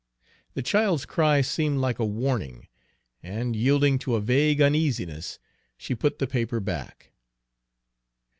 The 0.55 0.63
child's 0.63 1.05
cry 1.05 1.41
seemed 1.41 1.77
like 1.77 1.99
a 1.99 2.05
warning, 2.05 2.67
and 3.21 3.55
yielding 3.55 3.99
to 3.99 4.15
a 4.15 4.19
vague 4.19 4.59
uneasiness, 4.59 5.37
she 5.77 5.93
put 5.93 6.17
the 6.17 6.25
paper 6.25 6.59
back. 6.59 7.11